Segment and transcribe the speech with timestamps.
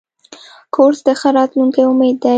[0.73, 2.29] کورس د ښه راتلونکي امید دی.